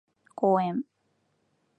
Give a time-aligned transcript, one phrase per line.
[0.33, 0.83] 公園